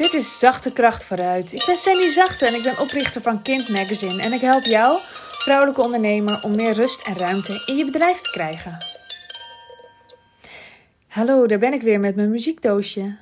Dit 0.00 0.14
is 0.14 0.38
Zachte 0.38 0.72
Kracht 0.72 1.04
vooruit. 1.04 1.52
Ik 1.52 1.62
ben 1.66 1.76
Sandy 1.76 2.08
Zachte 2.08 2.46
en 2.46 2.54
ik 2.54 2.62
ben 2.62 2.78
oprichter 2.78 3.22
van 3.22 3.42
Kind 3.42 3.68
Magazine. 3.68 4.22
En 4.22 4.32
ik 4.32 4.40
help 4.40 4.64
jou, 4.64 4.98
vrouwelijke 5.38 5.82
ondernemer, 5.82 6.42
om 6.42 6.56
meer 6.56 6.72
rust 6.72 7.06
en 7.06 7.16
ruimte 7.16 7.62
in 7.66 7.76
je 7.76 7.84
bedrijf 7.84 8.20
te 8.20 8.30
krijgen. 8.30 8.76
Hallo, 11.06 11.46
daar 11.46 11.58
ben 11.58 11.72
ik 11.72 11.82
weer 11.82 12.00
met 12.00 12.16
mijn 12.16 12.30
muziekdoosje. 12.30 13.16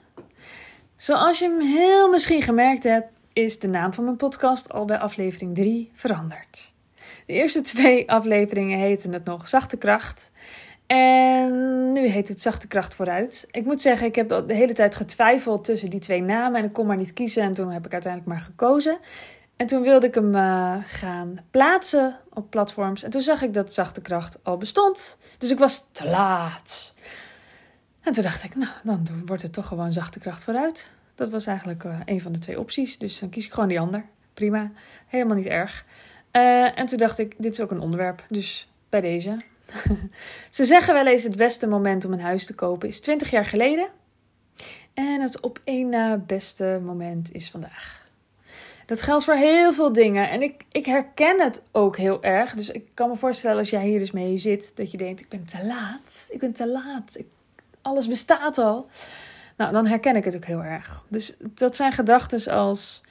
Zoals 0.96 1.38
je 1.38 1.44
hem 1.44 1.60
heel 1.60 2.08
misschien 2.08 2.42
gemerkt 2.42 2.82
hebt, 2.82 3.08
is 3.32 3.58
de 3.58 3.68
naam 3.68 3.92
van 3.92 4.04
mijn 4.04 4.16
podcast 4.16 4.72
al 4.72 4.84
bij 4.84 4.98
aflevering 4.98 5.54
3 5.54 5.90
veranderd. 5.94 6.72
De 7.26 7.32
eerste 7.32 7.60
twee 7.60 8.10
afleveringen 8.10 8.78
heten 8.78 9.12
het 9.12 9.24
nog 9.24 9.48
Zachte 9.48 9.76
Kracht. 9.76 10.30
En 10.88 11.92
nu 11.92 12.06
heet 12.06 12.28
het 12.28 12.40
Zachte 12.40 12.66
Kracht 12.66 12.94
vooruit. 12.94 13.48
Ik 13.50 13.64
moet 13.64 13.80
zeggen, 13.80 14.06
ik 14.06 14.14
heb 14.14 14.28
de 14.28 14.54
hele 14.54 14.72
tijd 14.72 14.96
getwijfeld 14.96 15.64
tussen 15.64 15.90
die 15.90 16.00
twee 16.00 16.22
namen 16.22 16.60
en 16.60 16.66
ik 16.66 16.72
kon 16.72 16.86
maar 16.86 16.96
niet 16.96 17.12
kiezen. 17.12 17.42
En 17.42 17.52
toen 17.52 17.70
heb 17.70 17.86
ik 17.86 17.92
uiteindelijk 17.92 18.32
maar 18.32 18.40
gekozen. 18.40 18.98
En 19.56 19.66
toen 19.66 19.82
wilde 19.82 20.06
ik 20.06 20.14
hem 20.14 20.34
uh, 20.34 20.76
gaan 20.84 21.38
plaatsen 21.50 22.16
op 22.32 22.50
platforms. 22.50 23.02
En 23.02 23.10
toen 23.10 23.20
zag 23.20 23.42
ik 23.42 23.54
dat 23.54 23.72
Zachte 23.72 24.00
Kracht 24.00 24.38
al 24.42 24.56
bestond. 24.56 25.18
Dus 25.38 25.50
ik 25.50 25.58
was 25.58 25.84
te 25.92 26.08
laat. 26.08 26.94
En 28.02 28.12
toen 28.12 28.22
dacht 28.22 28.44
ik, 28.44 28.54
nou, 28.54 28.70
dan 28.82 29.06
wordt 29.26 29.42
het 29.42 29.52
toch 29.52 29.66
gewoon 29.66 29.92
Zachte 29.92 30.18
Kracht 30.18 30.44
vooruit. 30.44 30.90
Dat 31.14 31.30
was 31.30 31.46
eigenlijk 31.46 31.84
uh, 31.84 32.00
een 32.04 32.20
van 32.20 32.32
de 32.32 32.38
twee 32.38 32.60
opties. 32.60 32.98
Dus 32.98 33.18
dan 33.18 33.28
kies 33.28 33.46
ik 33.46 33.52
gewoon 33.52 33.68
die 33.68 33.80
ander. 33.80 34.04
Prima. 34.34 34.70
Helemaal 35.06 35.36
niet 35.36 35.46
erg. 35.46 35.84
Uh, 36.32 36.78
en 36.78 36.86
toen 36.86 36.98
dacht 36.98 37.18
ik, 37.18 37.34
dit 37.38 37.52
is 37.52 37.60
ook 37.60 37.70
een 37.70 37.80
onderwerp. 37.80 38.24
Dus 38.28 38.68
bij 38.88 39.00
deze. 39.00 39.36
Ze 40.50 40.64
zeggen 40.64 40.94
wel 40.94 41.06
eens 41.06 41.22
het 41.22 41.36
beste 41.36 41.66
moment 41.66 42.04
om 42.04 42.12
een 42.12 42.20
huis 42.20 42.46
te 42.46 42.54
kopen 42.54 42.88
is 42.88 43.00
20 43.00 43.30
jaar 43.30 43.44
geleden. 43.44 43.88
En 44.94 45.20
het 45.20 45.40
op 45.40 45.60
één 45.64 45.88
na 45.88 46.16
beste 46.16 46.80
moment 46.84 47.32
is 47.32 47.50
vandaag. 47.50 48.06
Dat 48.86 49.02
geldt 49.02 49.24
voor 49.24 49.34
heel 49.34 49.72
veel 49.72 49.92
dingen. 49.92 50.30
En 50.30 50.42
ik, 50.42 50.64
ik 50.72 50.86
herken 50.86 51.40
het 51.40 51.62
ook 51.72 51.96
heel 51.96 52.22
erg. 52.22 52.54
Dus 52.54 52.70
ik 52.70 52.88
kan 52.94 53.08
me 53.08 53.16
voorstellen 53.16 53.58
als 53.58 53.70
jij 53.70 53.86
hier 53.86 53.98
dus 53.98 54.10
mee 54.10 54.36
zit, 54.36 54.76
dat 54.76 54.90
je 54.90 54.96
denkt: 54.96 55.20
ik 55.20 55.28
ben 55.28 55.44
te 55.44 55.66
laat. 55.66 56.28
Ik 56.30 56.40
ben 56.40 56.52
te 56.52 56.68
laat. 56.68 57.14
Ik, 57.18 57.26
alles 57.82 58.08
bestaat 58.08 58.58
al. 58.58 58.86
Nou, 59.56 59.72
dan 59.72 59.86
herken 59.86 60.16
ik 60.16 60.24
het 60.24 60.36
ook 60.36 60.44
heel 60.44 60.62
erg. 60.62 61.04
Dus 61.08 61.36
dat 61.40 61.76
zijn 61.76 61.92
gedachten 61.92 62.52
als: 62.52 63.02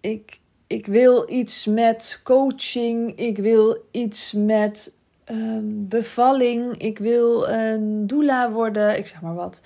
ik, 0.00 0.38
ik 0.66 0.86
wil 0.86 1.30
iets 1.30 1.66
met 1.66 2.20
coaching. 2.22 3.18
Ik 3.18 3.36
wil 3.36 3.86
iets 3.90 4.32
met 4.32 4.92
um, 5.30 5.88
bevalling. 5.88 6.78
Ik 6.78 6.98
wil 6.98 7.48
een 7.48 8.06
doula 8.06 8.50
worden. 8.50 8.98
Ik 8.98 9.06
zeg 9.06 9.20
maar 9.20 9.34
wat. 9.34 9.60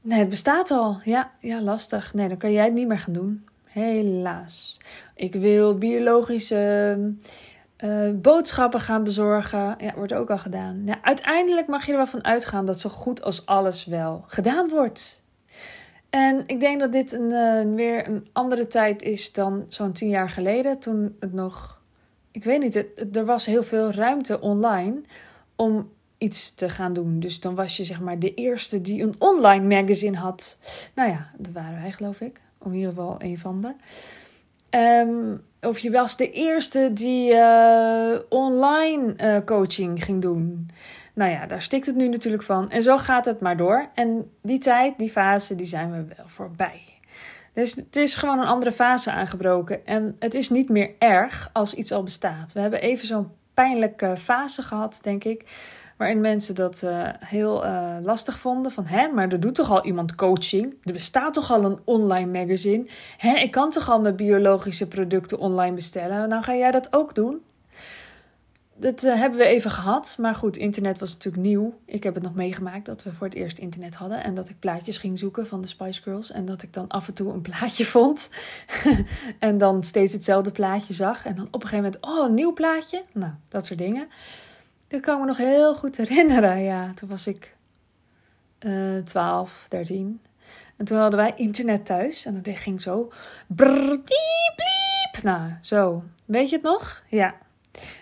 Nee, 0.00 0.18
het 0.18 0.28
bestaat 0.28 0.70
al. 0.70 0.96
Ja, 1.04 1.30
ja, 1.40 1.62
lastig. 1.62 2.14
Nee, 2.14 2.28
dan 2.28 2.36
kan 2.36 2.52
jij 2.52 2.64
het 2.64 2.74
niet 2.74 2.88
meer 2.88 2.98
gaan 2.98 3.12
doen. 3.12 3.44
Helaas. 3.64 4.80
Ik 5.14 5.34
wil 5.34 5.78
biologische 5.78 6.96
uh, 7.84 8.10
boodschappen 8.14 8.80
gaan 8.80 9.04
bezorgen. 9.04 9.74
Ja, 9.78 9.94
wordt 9.94 10.14
ook 10.14 10.30
al 10.30 10.38
gedaan. 10.38 10.82
Ja, 10.84 10.98
uiteindelijk 11.02 11.66
mag 11.66 11.86
je 11.86 11.90
er 11.90 11.98
wel 11.98 12.06
van 12.06 12.24
uitgaan 12.24 12.66
dat 12.66 12.80
zo 12.80 12.88
goed 12.88 13.22
als 13.22 13.46
alles 13.46 13.84
wel 13.84 14.24
gedaan 14.26 14.68
wordt. 14.68 15.22
En 16.10 16.42
ik 16.46 16.60
denk 16.60 16.80
dat 16.80 16.92
dit 16.92 17.12
een, 17.12 17.30
uh, 17.30 17.74
weer 17.74 18.08
een 18.08 18.28
andere 18.32 18.66
tijd 18.66 19.02
is 19.02 19.32
dan 19.32 19.64
zo'n 19.68 19.92
tien 19.92 20.08
jaar 20.08 20.30
geleden. 20.30 20.78
Toen 20.78 21.16
het 21.20 21.32
nog 21.32 21.79
ik 22.30 22.44
weet 22.44 22.62
niet, 22.62 22.84
er 23.16 23.24
was 23.24 23.46
heel 23.46 23.62
veel 23.62 23.92
ruimte 23.92 24.40
online 24.40 25.00
om 25.56 25.90
iets 26.18 26.54
te 26.54 26.68
gaan 26.68 26.92
doen. 26.92 27.20
Dus 27.20 27.40
dan 27.40 27.54
was 27.54 27.76
je 27.76 27.84
zeg 27.84 28.00
maar 28.00 28.18
de 28.18 28.34
eerste 28.34 28.80
die 28.80 29.02
een 29.02 29.14
online 29.18 29.80
magazine 29.80 30.16
had. 30.16 30.58
Nou 30.94 31.10
ja, 31.10 31.30
dat 31.36 31.52
waren 31.52 31.82
wij 31.82 31.92
geloof 31.92 32.20
ik. 32.20 32.40
In 32.64 32.72
ieder 32.72 32.88
geval 32.88 33.16
een 33.18 33.38
van 33.38 33.60
de. 33.60 33.74
Um, 34.78 35.42
of 35.60 35.78
je 35.78 35.90
was 35.90 36.16
de 36.16 36.30
eerste 36.30 36.90
die 36.92 37.32
uh, 37.32 38.18
online 38.28 39.14
uh, 39.16 39.44
coaching 39.44 40.04
ging 40.04 40.22
doen. 40.22 40.70
Nou 41.14 41.30
ja, 41.30 41.46
daar 41.46 41.62
stikt 41.62 41.86
het 41.86 41.96
nu 41.96 42.08
natuurlijk 42.08 42.42
van. 42.42 42.70
En 42.70 42.82
zo 42.82 42.98
gaat 42.98 43.24
het 43.24 43.40
maar 43.40 43.56
door. 43.56 43.88
En 43.94 44.30
die 44.42 44.58
tijd, 44.58 44.98
die 44.98 45.10
fase, 45.10 45.54
die 45.54 45.66
zijn 45.66 45.90
we 45.90 46.14
wel 46.16 46.26
voorbij. 46.28 46.89
Dus 47.52 47.74
het 47.74 47.96
is 47.96 48.16
gewoon 48.16 48.38
een 48.38 48.46
andere 48.46 48.72
fase 48.72 49.10
aangebroken. 49.10 49.86
En 49.86 50.16
het 50.18 50.34
is 50.34 50.50
niet 50.50 50.68
meer 50.68 50.90
erg 50.98 51.50
als 51.52 51.74
iets 51.74 51.92
al 51.92 52.02
bestaat. 52.02 52.52
We 52.52 52.60
hebben 52.60 52.80
even 52.80 53.06
zo'n 53.06 53.30
pijnlijke 53.54 54.16
fase 54.16 54.62
gehad, 54.62 54.98
denk 55.02 55.24
ik. 55.24 55.44
Waarin 55.96 56.20
mensen 56.20 56.54
dat 56.54 56.82
uh, 56.84 57.08
heel 57.18 57.64
uh, 57.64 57.96
lastig 58.02 58.38
vonden. 58.38 58.72
Van 58.72 58.86
hè, 58.86 59.08
maar 59.08 59.28
er 59.28 59.40
doet 59.40 59.54
toch 59.54 59.70
al 59.70 59.84
iemand 59.84 60.14
coaching? 60.14 60.74
Er 60.84 60.92
bestaat 60.92 61.34
toch 61.34 61.50
al 61.50 61.64
een 61.64 61.78
online 61.84 62.38
magazine? 62.38 62.86
Hè, 63.16 63.36
ik 63.36 63.50
kan 63.50 63.70
toch 63.70 63.90
al 63.90 64.00
mijn 64.00 64.16
biologische 64.16 64.88
producten 64.88 65.38
online 65.38 65.74
bestellen? 65.74 66.28
Nou 66.28 66.42
ga 66.42 66.54
jij 66.54 66.70
dat 66.70 66.92
ook 66.92 67.14
doen? 67.14 67.42
Dat 68.80 69.04
uh, 69.04 69.14
hebben 69.14 69.38
we 69.38 69.44
even 69.44 69.70
gehad. 69.70 70.16
Maar 70.18 70.34
goed, 70.34 70.56
internet 70.56 70.98
was 70.98 71.12
natuurlijk 71.12 71.42
nieuw. 71.42 71.78
Ik 71.84 72.02
heb 72.02 72.14
het 72.14 72.22
nog 72.22 72.34
meegemaakt 72.34 72.86
dat 72.86 73.02
we 73.02 73.12
voor 73.12 73.26
het 73.26 73.36
eerst 73.36 73.58
internet 73.58 73.94
hadden. 73.94 74.24
En 74.24 74.34
dat 74.34 74.48
ik 74.48 74.58
plaatjes 74.58 74.98
ging 74.98 75.18
zoeken 75.18 75.46
van 75.46 75.60
de 75.60 75.66
Spice 75.66 76.02
Girls. 76.02 76.30
En 76.30 76.44
dat 76.44 76.62
ik 76.62 76.72
dan 76.72 76.88
af 76.88 77.08
en 77.08 77.14
toe 77.14 77.32
een 77.32 77.42
plaatje 77.42 77.84
vond. 77.96 78.30
en 79.38 79.58
dan 79.58 79.84
steeds 79.84 80.12
hetzelfde 80.12 80.50
plaatje 80.50 80.94
zag. 80.94 81.24
En 81.24 81.34
dan 81.34 81.46
op 81.50 81.62
een 81.62 81.68
gegeven 81.68 81.92
moment, 82.00 82.18
oh, 82.18 82.28
een 82.28 82.34
nieuw 82.34 82.52
plaatje. 82.52 83.02
Nou, 83.12 83.32
dat 83.48 83.66
soort 83.66 83.78
dingen. 83.78 84.08
Dat 84.88 85.00
kan 85.00 85.14
ik 85.14 85.20
me 85.20 85.26
nog 85.26 85.36
heel 85.36 85.74
goed 85.74 85.96
herinneren. 85.96 86.62
Ja, 86.62 86.92
toen 86.94 87.08
was 87.08 87.26
ik 87.26 87.56
uh, 88.60 88.98
12, 89.04 89.66
13. 89.68 90.20
En 90.76 90.84
toen 90.84 90.98
hadden 90.98 91.20
wij 91.20 91.32
internet 91.36 91.86
thuis. 91.86 92.24
En 92.24 92.42
dat 92.42 92.58
ging 92.58 92.80
zo. 92.80 93.12
Brrr, 93.46 93.88
diep, 93.88 94.56
diep. 94.56 95.22
Nou, 95.22 95.50
zo. 95.60 96.04
Weet 96.24 96.50
je 96.50 96.56
het 96.56 96.64
nog? 96.64 97.02
Ja. 97.08 97.34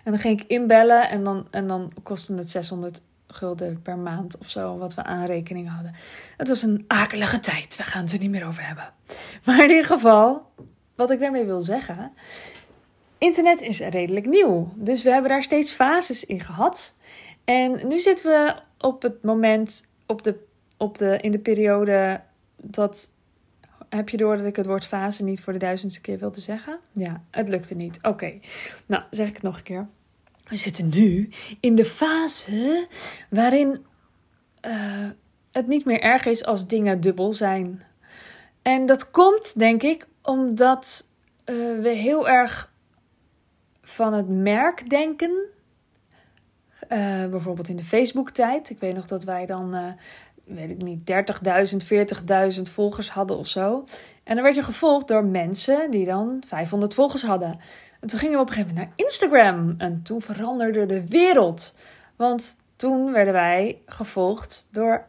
En 0.04 0.10
dan 0.12 0.18
ging 0.18 0.40
ik 0.40 0.48
inbellen 0.48 1.08
en 1.08 1.24
dan, 1.24 1.46
en 1.50 1.66
dan 1.66 1.92
kostte 2.02 2.34
het 2.34 2.50
600 2.50 3.02
gulden 3.26 3.82
per 3.82 3.96
maand 3.96 4.38
of 4.38 4.48
zo, 4.48 4.78
wat 4.78 4.94
we 4.94 5.02
aan 5.02 5.24
rekening 5.24 5.70
hadden. 5.70 5.94
Het 6.36 6.48
was 6.48 6.62
een 6.62 6.84
akelige 6.86 7.40
tijd, 7.40 7.76
we 7.76 7.82
gaan 7.82 8.02
het 8.02 8.12
er 8.12 8.18
niet 8.18 8.30
meer 8.30 8.46
over 8.46 8.66
hebben. 8.66 8.92
Maar 9.44 9.62
in 9.64 9.70
ieder 9.70 9.84
geval, 9.84 10.46
wat 10.94 11.10
ik 11.10 11.20
daarmee 11.20 11.44
wil 11.44 11.60
zeggen, 11.60 12.12
internet 13.18 13.60
is 13.60 13.80
redelijk 13.80 14.26
nieuw. 14.26 14.72
Dus 14.74 15.02
we 15.02 15.10
hebben 15.10 15.30
daar 15.30 15.42
steeds 15.42 15.72
fases 15.72 16.24
in 16.24 16.40
gehad. 16.40 16.96
En 17.44 17.88
nu 17.88 17.98
zitten 17.98 18.26
we 18.26 18.54
op 18.78 19.02
het 19.02 19.22
moment, 19.22 19.86
op 20.06 20.22
de, 20.22 20.44
op 20.76 20.98
de, 20.98 21.18
in 21.20 21.30
de 21.30 21.38
periode 21.38 22.20
dat 22.56 23.10
heb 23.88 24.08
je 24.08 24.16
door 24.16 24.36
dat 24.36 24.46
ik 24.46 24.56
het 24.56 24.66
woord 24.66 24.86
fase 24.86 25.24
niet 25.24 25.40
voor 25.40 25.52
de 25.52 25.58
duizendste 25.58 26.00
keer 26.00 26.18
wilde 26.18 26.40
zeggen? 26.40 26.78
Ja, 26.92 27.22
het 27.30 27.48
lukte 27.48 27.74
niet. 27.74 27.98
Oké, 28.02 28.32
nou 28.86 29.02
zeg 29.10 29.28
ik 29.28 29.34
het 29.34 29.42
nog 29.42 29.56
een 29.56 29.62
keer. 29.62 29.88
We 30.48 30.56
zitten 30.56 30.88
nu 30.88 31.28
in 31.60 31.74
de 31.74 31.84
fase 31.84 32.86
waarin 33.30 33.86
uh, 34.66 35.08
het 35.52 35.66
niet 35.66 35.84
meer 35.84 36.00
erg 36.00 36.26
is 36.26 36.44
als 36.44 36.66
dingen 36.66 37.00
dubbel 37.00 37.32
zijn. 37.32 37.82
En 38.62 38.86
dat 38.86 39.10
komt, 39.10 39.58
denk 39.58 39.82
ik, 39.82 40.06
omdat 40.22 41.10
uh, 41.44 41.80
we 41.80 41.88
heel 41.88 42.28
erg 42.28 42.72
van 43.82 44.12
het 44.12 44.28
merk 44.28 44.90
denken. 44.90 45.30
Uh, 46.88 47.26
bijvoorbeeld 47.26 47.68
in 47.68 47.76
de 47.76 47.84
Facebook-tijd. 47.84 48.70
Ik 48.70 48.80
weet 48.80 48.94
nog 48.94 49.06
dat 49.06 49.24
wij 49.24 49.46
dan 49.46 49.96
weet 50.48 50.70
ik 50.70 50.82
niet, 50.82 51.10
30.000, 51.10 52.56
40.000 52.56 52.62
volgers 52.62 53.10
hadden 53.10 53.36
of 53.36 53.46
zo. 53.46 53.84
En 54.24 54.34
dan 54.34 54.42
werd 54.42 54.54
je 54.54 54.62
gevolgd 54.62 55.08
door 55.08 55.24
mensen 55.24 55.90
die 55.90 56.06
dan 56.06 56.42
500 56.46 56.94
volgers 56.94 57.22
hadden. 57.22 57.58
En 58.00 58.08
toen 58.08 58.18
gingen 58.18 58.34
we 58.34 58.40
op 58.40 58.48
een 58.48 58.54
gegeven 58.54 58.74
moment 58.74 58.96
naar 58.96 59.06
Instagram. 59.06 59.74
En 59.78 60.02
toen 60.02 60.22
veranderde 60.22 60.86
de 60.86 61.08
wereld. 61.08 61.74
Want 62.16 62.56
toen 62.76 63.12
werden 63.12 63.32
wij 63.32 63.78
gevolgd 63.86 64.68
door, 64.72 65.06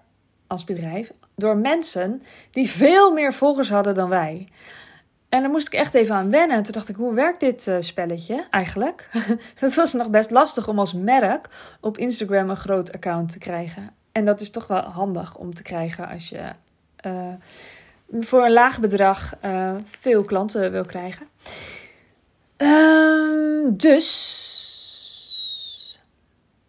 als 0.48 0.64
bedrijf, 0.64 1.12
door 1.36 1.58
mensen 1.58 2.24
die 2.52 2.70
veel 2.70 3.14
meer 3.14 3.34
volgers 3.34 3.70
hadden 3.70 3.96
dan 3.96 4.10
wij. 4.10 4.48
En 5.30 5.42
daar 5.42 5.52
moest 5.52 5.68
ik 5.68 5.74
echt 5.74 5.94
even 5.94 6.16
aan 6.16 6.32
wennen. 6.32 6.64
Toen 6.64 6.74
dacht 6.74 6.90
ik, 6.90 6.96
hoe 6.96 7.14
werkt 7.14 7.40
dit 7.40 7.68
uh, 7.68 7.76
spelletje 7.80 8.48
eigenlijk? 8.50 9.10
Het 9.56 9.76
was 9.76 9.94
nog 9.94 10.10
best 10.10 10.32
lastig 10.32 10.68
om 10.68 10.80
als 10.80 10.94
merk 10.94 11.50
op 11.82 11.98
Instagram 11.98 12.50
een 12.50 12.58
groot 12.58 12.92
account 12.92 13.32
te 13.32 13.38
krijgen. 13.38 13.99
En 14.12 14.26
dat 14.26 14.42
is 14.42 14.50
toch 14.50 14.68
wel 14.68 14.82
handig 14.82 15.36
om 15.36 15.54
te 15.54 15.64
krijgen 15.64 16.08
als 16.08 16.30
je 16.30 16.52
uh, 17.06 17.34
voor 18.20 18.46
een 18.46 18.52
laag 18.52 18.80
bedrag 18.80 19.36
uh, 19.46 19.76
veel 19.84 20.24
klanten 20.24 20.72
wil 20.72 20.86
krijgen. 20.86 21.28
Uh, 22.58 23.68
dus. 23.72 24.38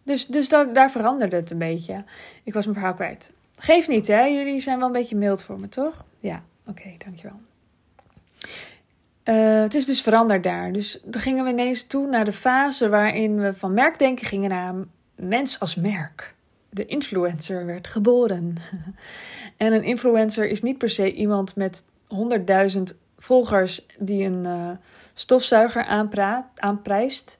Dus, 0.03 0.25
dus 0.25 0.49
daar 0.49 0.91
veranderde 0.91 1.35
het 1.35 1.51
een 1.51 1.57
beetje. 1.57 2.03
Ik 2.43 2.53
was 2.53 2.65
mijn 2.65 2.77
verhaal 2.77 2.95
kwijt. 2.95 3.31
Geef 3.55 3.87
niet, 3.87 4.07
hè? 4.07 4.21
Jullie 4.23 4.59
zijn 4.59 4.77
wel 4.77 4.87
een 4.87 4.93
beetje 4.93 5.15
mild 5.15 5.43
voor 5.43 5.59
me, 5.59 5.69
toch? 5.69 6.05
Ja, 6.19 6.43
oké, 6.67 6.93
dankjewel. 7.05 7.39
Uh, 9.23 9.61
het 9.61 9.75
is 9.75 9.85
dus 9.85 10.01
veranderd 10.01 10.43
daar. 10.43 10.71
Dus 10.71 10.99
dan 11.03 11.21
gingen 11.21 11.43
we 11.43 11.49
ineens 11.49 11.87
toe 11.87 12.07
naar 12.07 12.25
de 12.25 12.31
fase 12.31 12.89
waarin 12.89 13.39
we 13.39 13.53
van 13.53 13.73
merkdenken 13.73 14.25
gingen 14.25 14.49
naar 14.49 14.73
mens 15.15 15.59
als 15.59 15.75
merk 15.75 16.33
de 16.71 16.85
influencer 16.85 17.65
werd 17.65 17.87
geboren. 17.87 18.55
en 19.57 19.73
een 19.73 19.83
influencer 19.83 20.49
is 20.49 20.61
niet 20.61 20.77
per 20.77 20.89
se 20.89 21.13
iemand 21.13 21.55
met 21.55 21.83
100.000 22.75 22.81
volgers 23.17 23.85
die 23.99 24.25
een 24.25 24.45
uh, 24.45 24.69
stofzuiger 25.13 25.83
aanpraat, 25.83 26.45
aanprijst. 26.55 27.39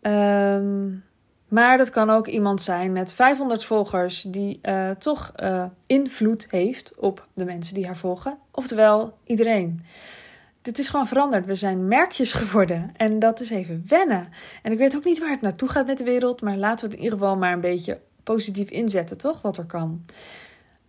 Um, 0.00 1.04
maar 1.48 1.78
dat 1.78 1.90
kan 1.90 2.10
ook 2.10 2.26
iemand 2.26 2.62
zijn 2.62 2.92
met 2.92 3.12
500 3.12 3.64
volgers 3.64 4.22
die 4.22 4.58
uh, 4.62 4.90
toch 4.90 5.32
uh, 5.36 5.64
invloed 5.86 6.46
heeft 6.50 6.92
op 6.96 7.26
de 7.34 7.44
mensen 7.44 7.74
die 7.74 7.86
haar 7.86 7.96
volgen. 7.96 8.38
Oftewel 8.50 9.18
iedereen. 9.24 9.84
Het 10.62 10.78
is 10.78 10.88
gewoon 10.88 11.06
veranderd. 11.06 11.46
We 11.46 11.54
zijn 11.54 11.88
merkjes 11.88 12.32
geworden. 12.32 12.90
En 12.96 13.18
dat 13.18 13.40
is 13.40 13.50
even 13.50 13.84
wennen. 13.88 14.28
En 14.62 14.72
ik 14.72 14.78
weet 14.78 14.96
ook 14.96 15.04
niet 15.04 15.18
waar 15.18 15.30
het 15.30 15.40
naartoe 15.40 15.68
gaat 15.68 15.86
met 15.86 15.98
de 15.98 16.04
wereld. 16.04 16.42
Maar 16.42 16.56
laten 16.56 16.84
we 16.84 16.90
het 16.90 16.98
in 16.98 17.04
ieder 17.04 17.18
geval 17.18 17.36
maar 17.36 17.52
een 17.52 17.60
beetje 17.60 17.98
positief 18.34 18.70
inzetten, 18.70 19.18
toch? 19.18 19.42
Wat 19.42 19.56
er 19.56 19.64
kan. 19.64 20.04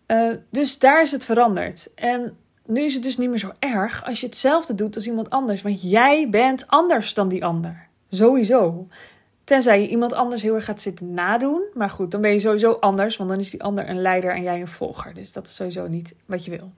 Uh, 0.08 0.36
dus 0.50 0.80
daar 0.80 1.02
is 1.02 1.12
het 1.12 1.26
veranderd. 1.26 1.94
En 1.96 2.38
nu 2.66 2.84
is 2.84 2.94
het 2.94 3.04
dus 3.04 3.18
niet 3.18 3.30
meer 3.30 3.40
zo 3.40 3.52
erg 3.60 4.06
als 4.06 4.20
je 4.20 4.26
hetzelfde 4.26 4.76
doet 4.76 4.96
als 4.96 5.08
iemand 5.08 5.30
anders. 5.30 5.62
Want 5.62 5.82
jij 5.82 6.30
bent 6.30 6.68
anders 6.68 7.14
dan 7.14 7.28
die 7.28 7.46
ander. 7.46 7.88
Sowieso. 8.10 8.88
Tenzij 9.44 9.82
je 9.82 9.88
iemand 9.88 10.14
anders 10.14 10.42
heel 10.42 10.56
erg 10.56 10.66
gaat 10.66 10.82
zitten 10.82 11.14
nadoen. 11.14 11.62
Maar 11.74 11.90
goed, 11.90 12.12
dan 12.12 12.22
ben 12.22 12.32
je 12.32 12.40
sowieso 12.40 12.72
anders. 12.72 13.18
Want 13.18 13.30
dan 13.30 13.40
is 13.40 13.50
die 13.50 13.64
ander 13.64 13.90
een 13.90 14.02
leider 14.02 14.36
en 14.36 14.44
jij 14.44 14.62
een 14.62 14.68
volger. 14.68 15.14
Dus 15.14 15.34
dat 15.34 15.48
is 15.48 15.56
sowieso 15.56 15.88
niet 15.88 16.16
wat 16.26 16.46
je 16.46 16.52
wil. 16.52 16.72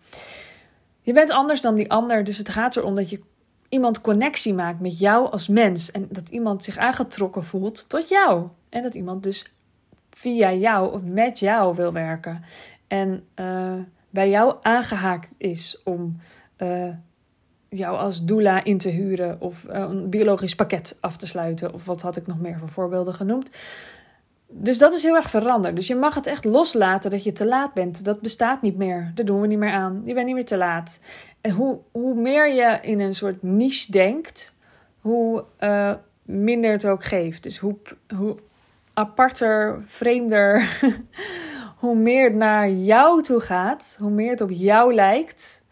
Je 1.01 1.13
bent 1.13 1.31
anders 1.31 1.61
dan 1.61 1.75
die 1.75 1.91
ander. 1.91 2.23
Dus 2.23 2.37
het 2.37 2.49
gaat 2.49 2.75
erom 2.75 2.95
dat 2.95 3.09
je 3.09 3.21
iemand 3.69 4.01
connectie 4.01 4.53
maakt 4.53 4.79
met 4.79 4.99
jou 4.99 5.31
als 5.31 5.47
mens. 5.47 5.91
En 5.91 6.07
dat 6.09 6.29
iemand 6.29 6.63
zich 6.63 6.77
aangetrokken 6.77 7.43
voelt 7.43 7.89
tot 7.89 8.09
jou. 8.09 8.47
En 8.69 8.81
dat 8.81 8.95
iemand 8.95 9.23
dus 9.23 9.45
via 10.15 10.53
jou 10.53 10.93
of 10.93 11.01
met 11.03 11.39
jou 11.39 11.75
wil 11.75 11.93
werken. 11.93 12.43
En 12.87 13.23
uh, 13.35 13.73
bij 14.09 14.29
jou 14.29 14.55
aangehaakt 14.61 15.33
is 15.37 15.81
om 15.83 16.17
uh, 16.57 16.89
jou 17.69 17.97
als 17.97 18.25
doula 18.25 18.63
in 18.63 18.77
te 18.77 18.89
huren 18.89 19.41
of 19.41 19.67
uh, 19.69 19.77
een 19.79 20.09
biologisch 20.09 20.55
pakket 20.55 20.97
af 20.99 21.17
te 21.17 21.27
sluiten. 21.27 21.73
Of 21.73 21.85
wat 21.85 22.01
had 22.01 22.15
ik 22.15 22.27
nog 22.27 22.39
meer 22.39 22.57
voor 22.57 22.69
voorbeelden 22.69 23.13
genoemd. 23.13 23.49
Dus 24.47 24.77
dat 24.77 24.93
is 24.93 25.03
heel 25.03 25.15
erg 25.15 25.29
veranderd. 25.29 25.75
Dus 25.75 25.87
je 25.87 25.95
mag 25.95 26.15
het 26.15 26.27
echt 26.27 26.45
loslaten 26.45 27.11
dat 27.11 27.23
je 27.23 27.31
te 27.31 27.45
laat 27.45 27.73
bent. 27.73 28.05
Dat 28.05 28.21
bestaat 28.21 28.61
niet 28.61 28.77
meer. 28.77 29.11
Dat 29.15 29.25
doen 29.25 29.41
we 29.41 29.47
niet 29.47 29.59
meer 29.59 29.71
aan. 29.71 30.01
Je 30.05 30.13
bent 30.13 30.25
niet 30.25 30.35
meer 30.35 30.45
te 30.45 30.57
laat. 30.57 30.99
En 31.41 31.51
hoe, 31.51 31.79
hoe 31.91 32.15
meer 32.15 32.53
je 32.53 32.79
in 32.81 32.99
een 32.99 33.13
soort 33.13 33.43
niche 33.43 33.91
denkt, 33.91 34.55
hoe 34.99 35.45
minder 36.25 36.71
het 36.71 36.87
ook 36.87 37.03
geeft. 37.03 37.43
Dus 37.43 37.57
hoe, 37.57 37.75
hoe 38.15 38.37
aparter, 38.93 39.81
vreemder, 39.85 40.79
hoe 41.81 41.95
meer 41.95 42.23
het 42.23 42.35
naar 42.35 42.69
jou 42.69 43.21
toe 43.21 43.39
gaat, 43.39 43.97
hoe 43.99 44.11
meer 44.11 44.29
het 44.29 44.41
op 44.41 44.51
jou 44.51 44.93
lijkt. 44.93 45.63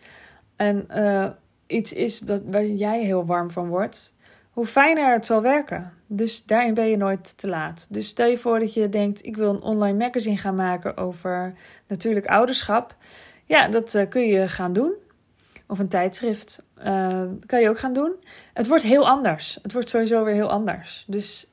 En 0.55 0.85
uh, 0.89 1.29
iets 1.67 1.93
is 1.93 2.19
dat, 2.19 2.41
waar 2.45 2.65
jij 2.65 3.03
heel 3.03 3.25
warm 3.25 3.51
van 3.51 3.67
wordt, 3.67 4.15
hoe 4.49 4.65
fijner 4.65 5.13
het 5.13 5.25
zal 5.25 5.41
werken. 5.41 5.93
Dus 6.07 6.45
daarin 6.45 6.73
ben 6.73 6.87
je 6.87 6.97
nooit 6.97 7.37
te 7.37 7.47
laat. 7.47 7.87
Dus 7.89 8.07
stel 8.07 8.27
je 8.27 8.37
voor 8.37 8.59
dat 8.59 8.73
je 8.73 8.89
denkt: 8.89 9.25
ik 9.25 9.37
wil 9.37 9.49
een 9.49 9.61
online 9.61 9.97
magazine 9.97 10.37
gaan 10.37 10.55
maken 10.55 10.97
over 10.97 11.53
natuurlijk 11.87 12.25
ouderschap. 12.25 12.95
Ja, 13.45 13.67
dat 13.67 13.93
uh, 13.93 14.09
kun 14.09 14.27
je 14.27 14.47
gaan 14.47 14.73
doen. 14.73 14.93
Of 15.67 15.79
een 15.79 15.87
tijdschrift. 15.87 16.67
Uh, 16.85 17.23
kan 17.45 17.61
je 17.61 17.69
ook 17.69 17.79
gaan 17.79 17.93
doen. 17.93 18.15
Het 18.53 18.67
wordt 18.67 18.83
heel 18.83 19.07
anders. 19.07 19.59
Het 19.61 19.73
wordt 19.73 19.89
sowieso 19.89 20.23
weer 20.23 20.33
heel 20.33 20.49
anders. 20.49 21.03
Dus 21.07 21.51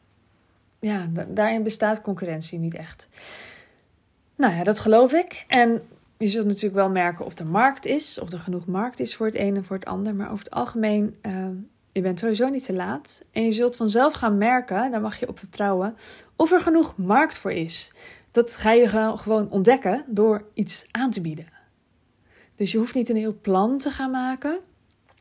ja, 0.87 1.07
daarin 1.29 1.63
bestaat 1.63 2.01
concurrentie 2.01 2.59
niet 2.59 2.75
echt. 2.75 3.09
Nou 4.37 4.55
ja, 4.55 4.65
dat 4.65 4.79
geloof 4.79 5.13
ik. 5.13 5.45
En 5.49 5.83
je 6.19 6.27
zult 6.27 6.47
natuurlijk 6.47 6.75
wel 6.75 6.91
merken 6.91 7.25
of 7.25 7.39
er 7.39 7.47
markt 7.47 7.87
is, 7.87 8.19
of 8.19 8.33
er 8.33 8.39
genoeg 8.39 8.67
markt 8.67 9.01
is 9.01 9.17
voor 9.17 9.27
het 9.27 9.35
een 9.35 9.57
en 9.57 9.65
voor 9.65 9.77
het 9.77 9.85
ander. 9.85 10.15
Maar 10.15 10.31
over 10.31 10.45
het 10.45 10.55
algemeen, 10.55 11.17
uh, 11.23 11.47
je 11.93 12.01
bent 12.01 12.19
sowieso 12.19 12.49
niet 12.49 12.65
te 12.65 12.73
laat. 12.73 13.23
En 13.33 13.43
je 13.43 13.53
zult 13.53 13.77
vanzelf 13.77 14.13
gaan 14.13 14.39
merken, 14.39 14.91
daar 14.91 15.01
mag 15.01 15.21
je 15.21 15.29
op 15.29 15.39
vertrouwen, 15.39 15.97
of 16.37 16.53
er 16.53 16.61
genoeg 16.61 16.97
markt 16.97 17.39
voor 17.39 17.53
is. 17.53 17.93
Dat 18.31 18.57
ga 18.57 18.73
je 18.73 18.89
gewoon 19.17 19.51
ontdekken 19.51 20.05
door 20.07 20.45
iets 20.55 20.85
aan 20.91 21.11
te 21.11 21.21
bieden. 21.21 21.49
Dus 22.55 22.73
je 22.73 22.79
hoeft 22.79 22.95
niet 22.95 23.09
een 23.09 23.17
heel 23.17 23.39
plan 23.41 23.79
te 23.79 23.91
gaan 23.91 24.11
maken. 24.11 24.59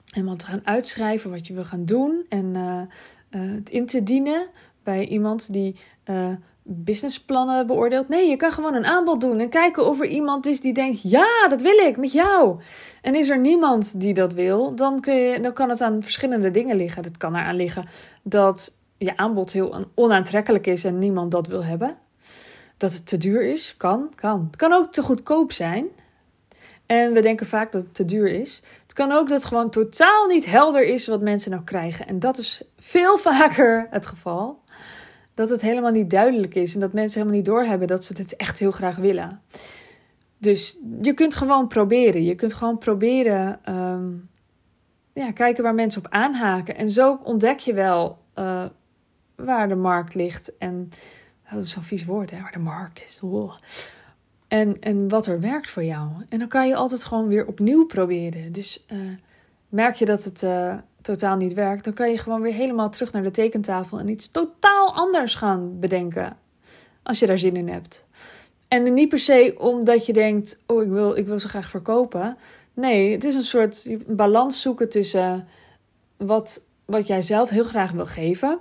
Helemaal 0.09 0.35
te 0.35 0.45
gaan 0.45 0.61
uitschrijven 0.63 1.31
wat 1.31 1.47
je 1.47 1.53
wil 1.53 1.65
gaan 1.65 1.85
doen. 1.85 2.25
En 2.29 2.45
uh, 2.45 2.81
uh, 3.29 3.53
het 3.55 3.69
in 3.69 3.85
te 3.85 4.03
dienen 4.03 4.47
bij 4.85 5.07
iemand 5.07 5.53
die 5.53 5.75
businessplannen 6.67 7.67
beoordeelt. 7.67 8.07
Nee, 8.07 8.29
je 8.29 8.35
kan 8.35 8.51
gewoon 8.51 8.73
een 8.73 8.85
aanbod 8.85 9.21
doen 9.21 9.39
en 9.39 9.49
kijken 9.49 9.85
of 9.85 9.99
er 9.99 10.07
iemand 10.07 10.45
is 10.45 10.61
die 10.61 10.73
denkt: 10.73 11.01
ja, 11.01 11.47
dat 11.47 11.61
wil 11.61 11.77
ik 11.77 11.97
met 11.97 12.11
jou. 12.11 12.59
En 13.01 13.15
is 13.15 13.29
er 13.29 13.39
niemand 13.39 13.99
die 13.99 14.13
dat 14.13 14.33
wil, 14.33 14.75
dan, 14.75 14.99
kun 14.99 15.15
je, 15.15 15.39
dan 15.39 15.53
kan 15.53 15.69
het 15.69 15.81
aan 15.81 16.03
verschillende 16.03 16.51
dingen 16.51 16.75
liggen. 16.75 17.03
Het 17.03 17.17
kan 17.17 17.35
eraan 17.35 17.55
liggen 17.55 17.85
dat 18.23 18.77
je 18.97 19.17
aanbod 19.17 19.51
heel 19.51 19.85
onaantrekkelijk 19.95 20.67
is 20.67 20.83
en 20.83 20.99
niemand 20.99 21.31
dat 21.31 21.47
wil 21.47 21.63
hebben. 21.63 21.97
Dat 22.77 22.93
het 22.93 23.07
te 23.07 23.17
duur 23.17 23.51
is, 23.51 23.77
kan, 23.77 24.11
kan. 24.15 24.43
Het 24.45 24.55
kan 24.55 24.73
ook 24.73 24.91
te 24.91 25.01
goedkoop 25.01 25.51
zijn. 25.51 25.87
En 26.85 27.13
we 27.13 27.21
denken 27.21 27.45
vaak 27.45 27.71
dat 27.71 27.81
het 27.81 27.93
te 27.93 28.05
duur 28.05 28.27
is. 28.27 28.61
Het 28.83 28.93
kan 28.93 29.11
ook 29.11 29.29
dat 29.29 29.37
het 29.37 29.47
gewoon 29.47 29.69
totaal 29.69 30.27
niet 30.27 30.45
helder 30.45 30.85
is 30.85 31.07
wat 31.07 31.21
mensen 31.21 31.51
nou 31.51 31.63
krijgen. 31.63 32.07
En 32.07 32.19
dat 32.19 32.37
is 32.37 32.63
veel 32.79 33.17
vaker 33.27 33.87
het 33.89 34.05
geval 34.05 34.63
dat 35.35 35.49
het 35.49 35.61
helemaal 35.61 35.91
niet 35.91 36.09
duidelijk 36.09 36.55
is 36.55 36.73
en 36.73 36.79
dat 36.79 36.93
mensen 36.93 37.19
helemaal 37.19 37.39
niet 37.39 37.49
doorhebben 37.49 37.87
dat 37.87 38.03
ze 38.03 38.13
dit 38.13 38.35
echt 38.35 38.59
heel 38.59 38.71
graag 38.71 38.95
willen. 38.95 39.41
Dus 40.37 40.79
je 41.01 41.13
kunt 41.13 41.35
gewoon 41.35 41.67
proberen. 41.67 42.23
Je 42.23 42.35
kunt 42.35 42.53
gewoon 42.53 42.77
proberen 42.77 43.59
um, 43.75 44.29
ja, 45.13 45.31
kijken 45.31 45.63
waar 45.63 45.73
mensen 45.73 46.05
op 46.05 46.11
aanhaken. 46.11 46.75
En 46.75 46.89
zo 46.89 47.19
ontdek 47.23 47.59
je 47.59 47.73
wel 47.73 48.17
uh, 48.35 48.65
waar 49.35 49.67
de 49.67 49.75
markt 49.75 50.15
ligt. 50.15 50.57
En 50.57 50.89
oh, 51.45 51.53
dat 51.53 51.63
is 51.63 51.71
zo'n 51.71 51.83
vies 51.83 52.05
woord, 52.05 52.31
hè, 52.31 52.41
waar 52.41 52.51
de 52.51 52.59
markt 52.59 53.03
is. 53.03 53.19
Oh. 53.21 53.53
En, 54.47 54.79
en 54.79 55.09
wat 55.09 55.27
er 55.27 55.39
werkt 55.39 55.69
voor 55.69 55.83
jou. 55.83 56.09
En 56.29 56.39
dan 56.39 56.47
kan 56.47 56.67
je 56.67 56.75
altijd 56.75 57.03
gewoon 57.03 57.27
weer 57.27 57.47
opnieuw 57.47 57.85
proberen. 57.85 58.51
Dus 58.51 58.85
uh, 58.91 59.11
merk 59.69 59.95
je 59.95 60.05
dat 60.05 60.23
het. 60.23 60.43
Uh, 60.43 60.77
totaal 61.05 61.35
niet 61.35 61.53
werkt, 61.53 61.83
dan 61.83 61.93
kan 61.93 62.09
je 62.09 62.17
gewoon 62.17 62.41
weer 62.41 62.53
helemaal 62.53 62.89
terug 62.89 63.11
naar 63.11 63.23
de 63.23 63.31
tekentafel 63.31 63.99
en 63.99 64.09
iets 64.09 64.31
totaal 64.31 64.93
anders 64.93 65.35
gaan 65.35 65.79
bedenken. 65.79 66.37
Als 67.03 67.19
je 67.19 67.27
daar 67.27 67.37
zin 67.37 67.55
in 67.55 67.69
hebt. 67.69 68.05
En 68.67 68.93
niet 68.93 69.09
per 69.09 69.19
se 69.19 69.55
omdat 69.57 70.05
je 70.05 70.13
denkt: 70.13 70.59
oh, 70.65 70.83
ik 70.83 70.89
wil, 70.89 71.15
ik 71.15 71.27
wil 71.27 71.39
zo 71.39 71.47
graag 71.47 71.69
verkopen. 71.69 72.37
Nee, 72.73 73.11
het 73.11 73.23
is 73.23 73.35
een 73.35 73.41
soort 73.41 73.87
balans 74.07 74.61
zoeken 74.61 74.89
tussen 74.89 75.47
wat, 76.17 76.65
wat 76.85 77.07
jij 77.07 77.21
zelf 77.21 77.49
heel 77.49 77.63
graag 77.63 77.91
wil 77.91 78.05
geven. 78.05 78.59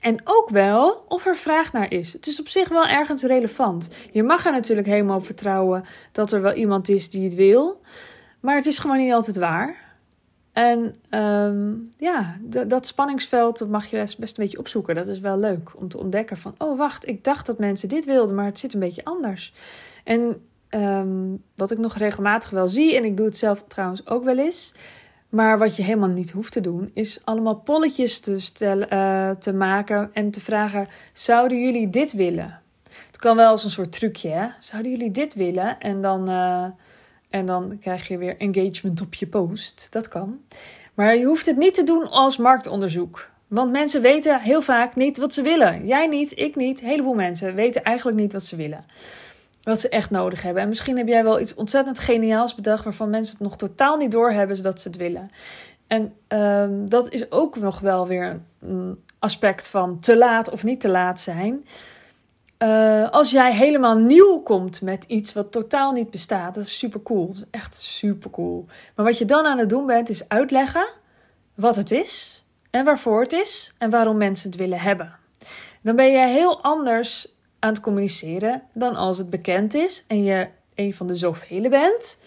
En 0.00 0.20
ook 0.24 0.48
wel 0.48 1.04
of 1.08 1.26
er 1.26 1.36
vraag 1.36 1.72
naar 1.72 1.92
is. 1.92 2.12
Het 2.12 2.26
is 2.26 2.40
op 2.40 2.48
zich 2.48 2.68
wel 2.68 2.86
ergens 2.86 3.22
relevant. 3.22 3.88
Je 4.12 4.22
mag 4.22 4.46
er 4.46 4.52
natuurlijk 4.52 4.86
helemaal 4.86 5.16
op 5.16 5.26
vertrouwen 5.26 5.84
dat 6.12 6.32
er 6.32 6.42
wel 6.42 6.52
iemand 6.52 6.88
is 6.88 7.10
die 7.10 7.24
het 7.24 7.34
wil. 7.34 7.80
Maar 8.40 8.56
het 8.56 8.66
is 8.66 8.78
gewoon 8.78 8.98
niet 8.98 9.12
altijd 9.12 9.36
waar. 9.36 9.85
En 10.56 10.94
um, 11.10 11.92
ja, 11.98 12.36
dat 12.66 12.86
spanningsveld 12.86 13.58
dat 13.58 13.68
mag 13.68 13.86
je 13.86 13.96
best, 13.96 14.18
een 14.18 14.44
beetje 14.44 14.58
opzoeken. 14.58 14.94
Dat 14.94 15.06
is 15.06 15.20
wel 15.20 15.38
leuk 15.38 15.72
om 15.74 15.88
te 15.88 15.98
ontdekken 15.98 16.36
van... 16.36 16.54
oh, 16.58 16.78
wacht, 16.78 17.08
ik 17.08 17.24
dacht 17.24 17.46
dat 17.46 17.58
mensen 17.58 17.88
dit 17.88 18.04
wilden, 18.04 18.34
maar 18.34 18.44
het 18.44 18.58
zit 18.58 18.74
een 18.74 18.80
beetje 18.80 19.04
anders. 19.04 19.52
En 20.04 20.42
um, 20.70 21.42
wat 21.54 21.70
ik 21.70 21.78
nog 21.78 21.96
regelmatig 21.96 22.50
wel 22.50 22.68
zie... 22.68 22.96
en 22.96 23.04
ik 23.04 23.16
doe 23.16 23.26
het 23.26 23.36
zelf 23.36 23.64
trouwens 23.68 24.06
ook 24.06 24.24
wel 24.24 24.38
eens... 24.38 24.74
maar 25.28 25.58
wat 25.58 25.76
je 25.76 25.82
helemaal 25.82 26.08
niet 26.08 26.30
hoeft 26.30 26.52
te 26.52 26.60
doen... 26.60 26.90
is 26.94 27.20
allemaal 27.24 27.56
polletjes 27.56 28.20
te, 28.20 28.40
stellen, 28.40 28.88
uh, 28.92 29.30
te 29.30 29.52
maken 29.52 30.10
en 30.12 30.30
te 30.30 30.40
vragen... 30.40 30.88
zouden 31.12 31.60
jullie 31.60 31.90
dit 31.90 32.12
willen? 32.12 32.60
Het 33.06 33.16
kan 33.16 33.36
wel 33.36 33.50
als 33.50 33.64
een 33.64 33.70
soort 33.70 33.92
trucje, 33.92 34.28
hè? 34.28 34.46
Zouden 34.60 34.90
jullie 34.90 35.10
dit 35.10 35.34
willen? 35.34 35.80
En 35.80 36.02
dan... 36.02 36.30
Uh, 36.30 36.66
en 37.30 37.46
dan 37.46 37.78
krijg 37.80 38.08
je 38.08 38.18
weer 38.18 38.36
engagement 38.36 39.00
op 39.00 39.14
je 39.14 39.26
post. 39.26 39.86
Dat 39.90 40.08
kan. 40.08 40.40
Maar 40.94 41.16
je 41.16 41.24
hoeft 41.24 41.46
het 41.46 41.56
niet 41.56 41.74
te 41.74 41.84
doen 41.84 42.10
als 42.10 42.36
marktonderzoek. 42.36 43.28
Want 43.46 43.70
mensen 43.70 44.02
weten 44.02 44.40
heel 44.40 44.62
vaak 44.62 44.94
niet 44.94 45.18
wat 45.18 45.34
ze 45.34 45.42
willen. 45.42 45.86
Jij 45.86 46.06
niet, 46.06 46.38
ik 46.38 46.56
niet. 46.56 46.80
Een 46.80 46.86
heleboel 46.86 47.14
mensen 47.14 47.54
weten 47.54 47.82
eigenlijk 47.82 48.18
niet 48.18 48.32
wat 48.32 48.42
ze 48.42 48.56
willen. 48.56 48.84
Wat 49.62 49.80
ze 49.80 49.88
echt 49.88 50.10
nodig 50.10 50.42
hebben. 50.42 50.62
En 50.62 50.68
misschien 50.68 50.96
heb 50.96 51.08
jij 51.08 51.24
wel 51.24 51.40
iets 51.40 51.54
ontzettend 51.54 51.98
geniaals 51.98 52.54
bedacht 52.54 52.84
waarvan 52.84 53.10
mensen 53.10 53.32
het 53.32 53.42
nog 53.42 53.56
totaal 53.56 53.96
niet 53.96 54.10
doorhebben 54.12 54.56
zodat 54.56 54.80
ze 54.80 54.88
het 54.88 54.96
willen. 54.96 55.30
En 55.86 56.12
um, 56.28 56.88
dat 56.88 57.12
is 57.12 57.30
ook 57.30 57.56
nog 57.56 57.80
wel 57.80 58.06
weer 58.06 58.40
een 58.60 59.02
aspect 59.18 59.68
van 59.68 60.00
te 60.00 60.16
laat 60.16 60.50
of 60.50 60.64
niet 60.64 60.80
te 60.80 60.88
laat 60.88 61.20
zijn. 61.20 61.64
Uh, 62.58 63.10
als 63.10 63.30
jij 63.30 63.54
helemaal 63.54 63.96
nieuw 63.96 64.38
komt 64.38 64.82
met 64.82 65.04
iets 65.04 65.32
wat 65.32 65.52
totaal 65.52 65.92
niet 65.92 66.10
bestaat, 66.10 66.54
dat 66.54 66.64
is 66.64 66.78
super 66.78 67.02
cool. 67.02 67.26
Dat 67.26 67.34
is 67.34 67.44
echt 67.50 67.76
super 67.76 68.30
cool. 68.30 68.66
Maar 68.94 69.04
wat 69.04 69.18
je 69.18 69.24
dan 69.24 69.46
aan 69.46 69.58
het 69.58 69.68
doen 69.68 69.86
bent, 69.86 70.08
is 70.08 70.28
uitleggen 70.28 70.88
wat 71.54 71.76
het 71.76 71.90
is 71.90 72.44
en 72.70 72.84
waarvoor 72.84 73.22
het 73.22 73.32
is 73.32 73.74
en 73.78 73.90
waarom 73.90 74.16
mensen 74.16 74.50
het 74.50 74.58
willen 74.58 74.80
hebben. 74.80 75.14
Dan 75.82 75.96
ben 75.96 76.10
je 76.10 76.26
heel 76.26 76.62
anders 76.62 77.28
aan 77.58 77.72
het 77.72 77.80
communiceren 77.80 78.62
dan 78.72 78.94
als 78.94 79.18
het 79.18 79.30
bekend 79.30 79.74
is 79.74 80.04
en 80.08 80.24
je 80.24 80.48
een 80.74 80.94
van 80.94 81.06
de 81.06 81.14
zoveel 81.14 81.68
bent. 81.68 82.20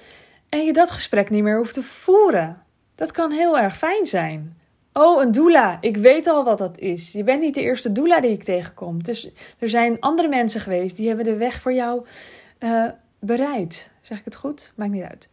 En 0.50 0.66
je 0.66 0.74
dat 0.74 0.92
gesprek 0.92 1.30
niet 1.30 1.44
meer 1.44 1.58
hoeft 1.58 1.74
te 1.74 1.84
voeren. 1.84 2.64
Dat 2.96 3.12
kan 3.12 3.32
heel 3.32 3.58
erg 3.58 3.78
fijn 3.78 4.06
zijn. 4.06 4.59
Oh, 4.94 5.22
een 5.22 5.32
doula. 5.32 5.78
Ik 5.82 5.98
weet 5.98 6.28
al 6.28 6.44
wat 6.44 6.58
dat 6.58 6.78
is. 6.78 7.12
Je 7.12 7.24
bent 7.24 7.42
niet 7.42 7.54
de 7.54 7.62
eerste 7.62 7.92
doula 7.92 8.20
die 8.20 8.32
ik 8.32 8.44
tegenkom. 8.44 9.04
Dus 9.04 9.30
er 9.60 9.70
zijn 9.70 10.00
andere 10.00 10.28
mensen 10.28 10.62
geweest 10.62 10.96
die 10.96 11.08
hebben 11.08 11.26
de 11.26 11.36
weg 11.36 11.62
voor 11.62 11.74
jou 11.74 12.06
uh, 12.60 12.86
bereid. 13.20 13.92
Zeg 14.02 14.20
ik 14.20 14.26
het 14.26 14.36
goed? 14.36 14.74
Maakt 14.76 14.92
niet 14.92 15.04
uit. 15.04 15.30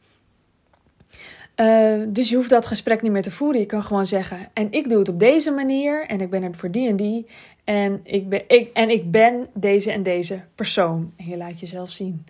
Uh, 1.57 2.07
dus 2.09 2.29
je 2.29 2.37
hoeft 2.37 2.51
dat 2.51 2.67
gesprek 2.67 3.03
niet 3.03 3.13
meer 3.13 3.23
te 3.23 3.31
voeren. 3.31 3.61
Je 3.61 3.67
kan 3.67 3.83
gewoon 3.83 4.07
zeggen: 4.07 4.49
En 4.53 4.73
ik 4.73 4.89
doe 4.89 4.99
het 4.99 5.09
op 5.09 5.19
deze 5.19 5.51
manier. 5.51 6.07
En 6.07 6.21
ik 6.21 6.31
ben 6.31 6.43
er 6.43 6.55
voor 6.55 6.71
die 6.71 6.89
en 6.89 6.97
die. 6.97 7.27
En 7.65 8.01
ik 8.03 8.29
ben, 8.29 8.43
ik, 8.47 8.71
en 8.73 8.91
ik 8.91 9.11
ben 9.11 9.49
deze 9.55 9.93
en 9.93 10.03
deze 10.03 10.43
persoon. 10.55 11.13
En 11.17 11.27
je 11.27 11.37
laat 11.37 11.61
jezelf 11.61 11.91
zien. 11.91 12.27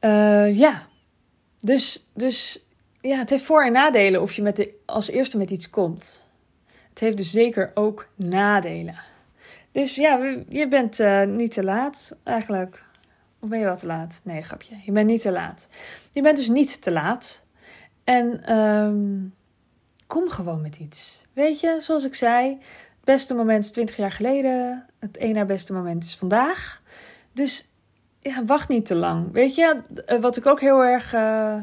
Uh, 0.00 0.58
ja. 0.58 0.86
Dus, 1.60 2.10
dus 2.14 2.64
ja, 3.00 3.18
het 3.18 3.30
heeft 3.30 3.42
voor- 3.42 3.64
en 3.64 3.72
nadelen 3.72 4.22
of 4.22 4.32
je 4.32 4.42
met 4.42 4.56
de, 4.56 4.74
als 4.86 5.10
eerste 5.10 5.38
met 5.38 5.50
iets 5.50 5.70
komt. 5.70 6.28
Het 6.88 6.98
heeft 6.98 7.16
dus 7.16 7.30
zeker 7.30 7.70
ook 7.74 8.08
nadelen. 8.14 8.98
Dus 9.72 9.94
ja, 9.94 10.42
je 10.48 10.68
bent 10.68 11.00
uh, 11.00 11.24
niet 11.24 11.52
te 11.52 11.64
laat 11.64 12.16
eigenlijk. 12.22 12.84
Of 13.40 13.48
ben 13.48 13.58
je 13.58 13.64
wel 13.64 13.76
te 13.76 13.86
laat? 13.86 14.20
Nee, 14.24 14.42
grapje. 14.42 14.76
Je 14.84 14.92
bent 14.92 15.06
niet 15.06 15.20
te 15.20 15.32
laat. 15.32 15.68
Je 16.12 16.22
bent 16.22 16.36
dus 16.36 16.48
niet 16.48 16.82
te 16.82 16.92
laat. 16.92 17.44
En 18.04 18.56
um, 18.58 19.34
kom 20.06 20.28
gewoon 20.30 20.60
met 20.60 20.76
iets. 20.76 21.26
Weet 21.32 21.60
je, 21.60 21.76
zoals 21.78 22.04
ik 22.04 22.14
zei, 22.14 22.48
het 22.50 23.04
beste 23.04 23.34
moment 23.34 23.64
is 23.64 23.70
20 23.70 23.96
jaar 23.96 24.12
geleden. 24.12 24.86
Het 24.98 25.32
na 25.32 25.44
beste 25.44 25.72
moment 25.72 26.04
is 26.04 26.16
vandaag. 26.16 26.82
Dus 27.32 27.70
ja, 28.20 28.44
wacht 28.44 28.68
niet 28.68 28.86
te 28.86 28.94
lang. 28.94 29.32
Weet 29.32 29.54
je, 29.54 29.80
eh, 30.06 30.18
wat 30.18 30.36
ik 30.36 30.46
ook 30.46 30.60
heel 30.60 30.84
erg 30.84 31.14
uh, 31.14 31.56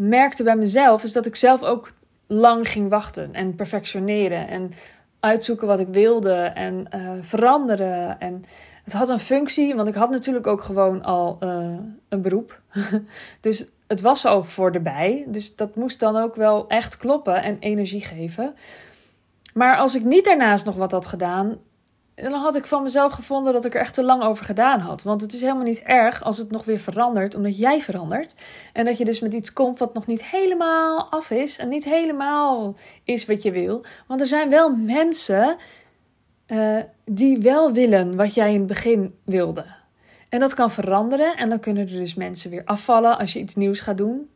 merkte 0.00 0.42
bij 0.42 0.56
mezelf, 0.56 1.02
is 1.02 1.12
dat 1.12 1.26
ik 1.26 1.36
zelf 1.36 1.62
ook 1.62 1.92
lang 2.26 2.68
ging 2.68 2.88
wachten 2.88 3.34
en 3.34 3.54
perfectioneren 3.54 4.48
en 4.48 4.72
uitzoeken 5.20 5.66
wat 5.66 5.80
ik 5.80 5.88
wilde 5.88 6.34
en 6.34 6.86
uh, 6.94 7.10
veranderen. 7.20 8.20
En 8.20 8.44
het 8.84 8.92
had 8.92 9.10
een 9.10 9.20
functie, 9.20 9.74
want 9.74 9.88
ik 9.88 9.94
had 9.94 10.10
natuurlijk 10.10 10.46
ook 10.46 10.62
gewoon 10.62 11.02
al 11.02 11.38
uh, 11.40 11.74
een 12.08 12.22
beroep. 12.22 12.60
dus 13.40 13.68
het 13.86 14.00
was 14.00 14.24
al 14.24 14.44
voor 14.44 14.72
de 14.72 14.80
bij. 14.80 15.24
Dus 15.28 15.56
dat 15.56 15.76
moest 15.76 16.00
dan 16.00 16.16
ook 16.16 16.34
wel 16.34 16.68
echt 16.68 16.96
kloppen 16.96 17.42
en 17.42 17.58
energie 17.58 18.00
geven. 18.00 18.54
Maar 19.54 19.76
als 19.76 19.94
ik 19.94 20.04
niet 20.04 20.24
daarnaast 20.24 20.64
nog 20.64 20.76
wat 20.76 20.92
had 20.92 21.06
gedaan, 21.06 21.58
dan 22.22 22.40
had 22.40 22.56
ik 22.56 22.66
van 22.66 22.82
mezelf 22.82 23.12
gevonden 23.12 23.52
dat 23.52 23.64
ik 23.64 23.74
er 23.74 23.80
echt 23.80 23.94
te 23.94 24.02
lang 24.02 24.22
over 24.22 24.44
gedaan 24.44 24.80
had. 24.80 25.02
Want 25.02 25.20
het 25.20 25.32
is 25.32 25.40
helemaal 25.40 25.64
niet 25.64 25.82
erg 25.82 26.22
als 26.22 26.38
het 26.38 26.50
nog 26.50 26.64
weer 26.64 26.78
verandert, 26.78 27.34
omdat 27.34 27.58
jij 27.58 27.80
verandert. 27.80 28.34
En 28.72 28.84
dat 28.84 28.98
je 28.98 29.04
dus 29.04 29.20
met 29.20 29.32
iets 29.32 29.52
komt 29.52 29.78
wat 29.78 29.94
nog 29.94 30.06
niet 30.06 30.24
helemaal 30.24 31.10
af 31.10 31.30
is 31.30 31.58
en 31.58 31.68
niet 31.68 31.84
helemaal 31.84 32.74
is 33.04 33.26
wat 33.26 33.42
je 33.42 33.50
wil. 33.50 33.84
Want 34.06 34.20
er 34.20 34.26
zijn 34.26 34.50
wel 34.50 34.70
mensen 34.76 35.56
uh, 36.46 36.78
die 37.04 37.38
wel 37.38 37.72
willen 37.72 38.16
wat 38.16 38.34
jij 38.34 38.52
in 38.52 38.58
het 38.58 38.66
begin 38.66 39.14
wilde. 39.24 39.64
En 40.28 40.40
dat 40.40 40.54
kan 40.54 40.70
veranderen 40.70 41.36
en 41.36 41.48
dan 41.48 41.60
kunnen 41.60 41.82
er 41.88 41.92
dus 41.92 42.14
mensen 42.14 42.50
weer 42.50 42.64
afvallen 42.64 43.18
als 43.18 43.32
je 43.32 43.38
iets 43.38 43.54
nieuws 43.54 43.80
gaat 43.80 43.98
doen. 43.98 44.30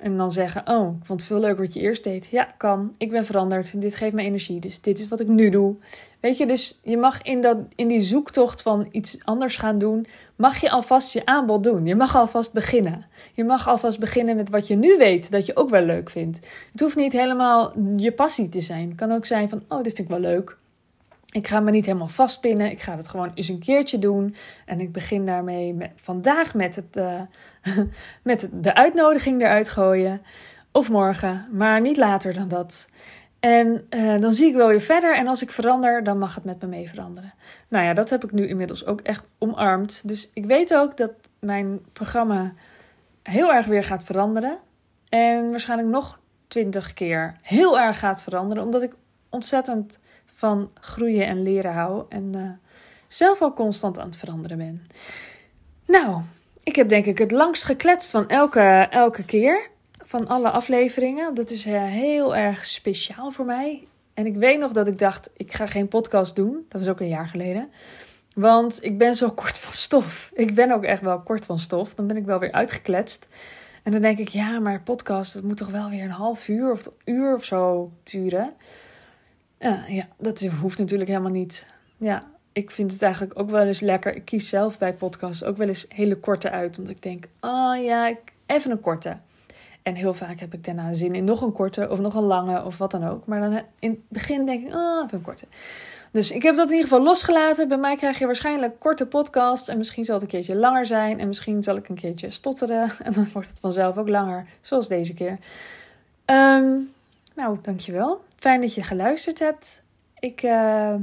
En 0.00 0.16
dan 0.16 0.32
zeggen: 0.32 0.68
Oh, 0.68 0.96
ik 1.00 1.06
vond 1.06 1.20
het 1.20 1.28
veel 1.28 1.40
leuker 1.40 1.64
wat 1.64 1.74
je 1.74 1.80
eerst 1.80 2.04
deed. 2.04 2.26
Ja, 2.26 2.44
kan. 2.56 2.94
Ik 2.98 3.10
ben 3.10 3.24
veranderd. 3.24 3.80
Dit 3.80 3.96
geeft 3.96 4.14
me 4.14 4.22
energie. 4.22 4.60
Dus 4.60 4.80
dit 4.80 4.98
is 4.98 5.08
wat 5.08 5.20
ik 5.20 5.28
nu 5.28 5.50
doe. 5.50 5.74
Weet 6.20 6.38
je, 6.38 6.46
dus 6.46 6.80
je 6.82 6.96
mag 6.96 7.22
in, 7.22 7.40
dat, 7.40 7.58
in 7.74 7.88
die 7.88 8.00
zoektocht 8.00 8.62
van 8.62 8.86
iets 8.90 9.18
anders 9.24 9.56
gaan 9.56 9.78
doen, 9.78 10.06
mag 10.36 10.60
je 10.60 10.70
alvast 10.70 11.12
je 11.12 11.26
aanbod 11.26 11.64
doen. 11.64 11.86
Je 11.86 11.94
mag 11.94 12.16
alvast 12.16 12.52
beginnen. 12.52 13.06
Je 13.34 13.44
mag 13.44 13.68
alvast 13.68 13.98
beginnen 13.98 14.36
met 14.36 14.50
wat 14.50 14.66
je 14.66 14.76
nu 14.76 14.96
weet 14.98 15.30
dat 15.30 15.46
je 15.46 15.56
ook 15.56 15.70
wel 15.70 15.82
leuk 15.82 16.10
vindt. 16.10 16.40
Het 16.72 16.80
hoeft 16.80 16.96
niet 16.96 17.12
helemaal 17.12 17.72
je 17.96 18.12
passie 18.12 18.48
te 18.48 18.60
zijn. 18.60 18.88
Het 18.88 18.96
kan 18.96 19.12
ook 19.12 19.26
zijn 19.26 19.48
van: 19.48 19.62
Oh, 19.68 19.82
dit 19.82 19.94
vind 19.94 20.08
ik 20.08 20.14
wel 20.14 20.30
leuk. 20.30 20.58
Ik 21.30 21.48
ga 21.48 21.60
me 21.60 21.70
niet 21.70 21.86
helemaal 21.86 22.08
vastpinnen. 22.08 22.70
Ik 22.70 22.80
ga 22.80 22.96
het 22.96 23.08
gewoon 23.08 23.30
eens 23.34 23.48
een 23.48 23.58
keertje 23.58 23.98
doen. 23.98 24.34
En 24.66 24.80
ik 24.80 24.92
begin 24.92 25.26
daarmee 25.26 25.76
vandaag 25.94 26.54
met, 26.54 26.76
het, 26.76 26.96
uh, 26.96 27.20
met 28.22 28.48
de 28.52 28.74
uitnodiging 28.74 29.40
eruit 29.40 29.68
gooien. 29.68 30.22
Of 30.72 30.88
morgen, 30.88 31.46
maar 31.52 31.80
niet 31.80 31.96
later 31.96 32.34
dan 32.34 32.48
dat. 32.48 32.88
En 33.40 33.86
uh, 33.90 34.20
dan 34.20 34.32
zie 34.32 34.48
ik 34.48 34.54
wel 34.54 34.68
weer 34.68 34.80
verder. 34.80 35.16
En 35.16 35.26
als 35.26 35.42
ik 35.42 35.52
verander, 35.52 36.04
dan 36.04 36.18
mag 36.18 36.34
het 36.34 36.44
met 36.44 36.60
me 36.60 36.66
mee 36.66 36.88
veranderen. 36.88 37.34
Nou 37.68 37.84
ja, 37.84 37.94
dat 37.94 38.10
heb 38.10 38.24
ik 38.24 38.32
nu 38.32 38.48
inmiddels 38.48 38.86
ook 38.86 39.00
echt 39.00 39.24
omarmd. 39.38 40.08
Dus 40.08 40.30
ik 40.34 40.44
weet 40.44 40.74
ook 40.74 40.96
dat 40.96 41.12
mijn 41.38 41.80
programma 41.92 42.52
heel 43.22 43.52
erg 43.52 43.66
weer 43.66 43.84
gaat 43.84 44.04
veranderen. 44.04 44.58
En 45.08 45.50
waarschijnlijk 45.50 45.88
nog 45.88 46.20
twintig 46.48 46.92
keer 46.92 47.36
heel 47.42 47.80
erg 47.80 47.98
gaat 47.98 48.22
veranderen. 48.22 48.64
Omdat 48.64 48.82
ik 48.82 48.92
ontzettend 49.28 49.98
van 50.40 50.70
groeien 50.80 51.26
en 51.26 51.42
leren 51.42 51.72
hou. 51.72 52.04
En 52.08 52.32
uh, 52.36 52.50
zelf 53.08 53.42
ook 53.42 53.56
constant 53.56 53.98
aan 53.98 54.06
het 54.06 54.16
veranderen 54.16 54.58
ben. 54.58 54.86
Nou, 55.86 56.22
ik 56.62 56.76
heb 56.76 56.88
denk 56.88 57.04
ik 57.04 57.18
het 57.18 57.30
langst 57.30 57.64
gekletst 57.64 58.10
van 58.10 58.28
elke, 58.28 58.86
elke 58.90 59.24
keer. 59.24 59.68
Van 60.04 60.28
alle 60.28 60.50
afleveringen. 60.50 61.34
Dat 61.34 61.50
is 61.50 61.66
uh, 61.66 61.82
heel 61.82 62.36
erg 62.36 62.66
speciaal 62.66 63.30
voor 63.30 63.44
mij. 63.44 63.86
En 64.14 64.26
ik 64.26 64.36
weet 64.36 64.58
nog 64.58 64.72
dat 64.72 64.88
ik 64.88 64.98
dacht, 64.98 65.30
ik 65.36 65.52
ga 65.52 65.66
geen 65.66 65.88
podcast 65.88 66.36
doen. 66.36 66.66
Dat 66.68 66.80
was 66.80 66.90
ook 66.90 67.00
een 67.00 67.08
jaar 67.08 67.28
geleden. 67.28 67.70
Want 68.34 68.84
ik 68.84 68.98
ben 68.98 69.14
zo 69.14 69.30
kort 69.42 69.58
van 69.58 69.72
stof. 69.72 70.30
Ik 70.34 70.54
ben 70.54 70.72
ook 70.72 70.84
echt 70.84 71.02
wel 71.02 71.20
kort 71.20 71.46
van 71.46 71.58
stof. 71.58 71.94
Dan 71.94 72.06
ben 72.06 72.16
ik 72.16 72.24
wel 72.24 72.38
weer 72.38 72.52
uitgekletst. 72.52 73.28
En 73.82 73.92
dan 73.92 74.00
denk 74.00 74.18
ik, 74.18 74.28
ja, 74.28 74.58
maar 74.58 74.82
podcast, 74.82 75.34
dat 75.34 75.42
moet 75.42 75.56
toch 75.56 75.70
wel 75.70 75.90
weer 75.90 76.04
een 76.04 76.10
half 76.10 76.48
uur 76.48 76.72
of 76.72 76.86
een 76.86 77.14
uur 77.14 77.34
of 77.34 77.44
zo 77.44 77.92
duren. 78.02 78.54
Ja, 79.60 79.84
ja, 79.88 80.08
dat 80.18 80.40
hoeft 80.40 80.78
natuurlijk 80.78 81.10
helemaal 81.10 81.30
niet. 81.30 81.66
Ja, 81.96 82.24
ik 82.52 82.70
vind 82.70 82.92
het 82.92 83.02
eigenlijk 83.02 83.38
ook 83.38 83.50
wel 83.50 83.66
eens 83.66 83.80
lekker. 83.80 84.14
Ik 84.14 84.24
kies 84.24 84.48
zelf 84.48 84.78
bij 84.78 84.94
podcasts 84.94 85.44
ook 85.44 85.56
wel 85.56 85.68
eens 85.68 85.86
hele 85.88 86.16
korte 86.16 86.50
uit. 86.50 86.78
Omdat 86.78 86.94
ik 86.94 87.02
denk, 87.02 87.28
oh 87.40 87.74
ja, 87.82 88.14
even 88.46 88.70
een 88.70 88.80
korte. 88.80 89.16
En 89.82 89.94
heel 89.94 90.14
vaak 90.14 90.40
heb 90.40 90.54
ik 90.54 90.64
daarna 90.64 90.92
zin 90.92 91.14
in 91.14 91.24
nog 91.24 91.42
een 91.42 91.52
korte 91.52 91.88
of 91.90 92.00
nog 92.00 92.14
een 92.14 92.22
lange 92.22 92.64
of 92.64 92.78
wat 92.78 92.90
dan 92.90 93.04
ook. 93.04 93.26
Maar 93.26 93.40
dan 93.40 93.62
in 93.78 93.90
het 93.90 94.08
begin 94.08 94.46
denk 94.46 94.66
ik, 94.66 94.74
oh, 94.74 95.02
even 95.04 95.18
een 95.18 95.24
korte. 95.24 95.46
Dus 96.10 96.30
ik 96.30 96.42
heb 96.42 96.56
dat 96.56 96.66
in 96.66 96.74
ieder 96.74 96.88
geval 96.88 97.04
losgelaten. 97.04 97.68
Bij 97.68 97.78
mij 97.78 97.96
krijg 97.96 98.18
je 98.18 98.26
waarschijnlijk 98.26 98.78
korte 98.78 99.06
podcasts. 99.06 99.68
En 99.68 99.78
misschien 99.78 100.04
zal 100.04 100.14
het 100.14 100.22
een 100.22 100.30
keertje 100.30 100.56
langer 100.56 100.86
zijn. 100.86 101.20
En 101.20 101.28
misschien 101.28 101.62
zal 101.62 101.76
ik 101.76 101.88
een 101.88 101.94
keertje 101.94 102.30
stotteren. 102.30 102.90
En 103.04 103.12
dan 103.12 103.26
wordt 103.32 103.48
het 103.48 103.60
vanzelf 103.60 103.98
ook 103.98 104.08
langer. 104.08 104.46
Zoals 104.60 104.88
deze 104.88 105.14
keer. 105.14 105.38
Um, 106.26 106.90
nou, 107.34 107.58
dankjewel. 107.62 108.24
Fijn 108.40 108.60
dat 108.60 108.74
je 108.74 108.82
geluisterd 108.82 109.38
hebt. 109.38 109.82
Ik, 110.18 110.42
uh, 110.42 110.94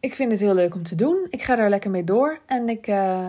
ik 0.00 0.14
vind 0.14 0.30
het 0.30 0.40
heel 0.40 0.54
leuk 0.54 0.74
om 0.74 0.82
te 0.82 0.94
doen. 0.94 1.26
Ik 1.30 1.42
ga 1.42 1.56
daar 1.56 1.70
lekker 1.70 1.90
mee 1.90 2.04
door. 2.04 2.38
En 2.46 2.68
ik 2.68 2.86
uh, 2.86 3.26